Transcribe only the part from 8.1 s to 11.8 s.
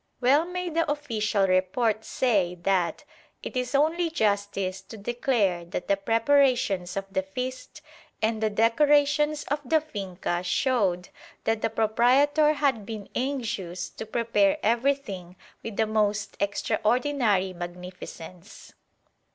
and the decorations of the finca showed that the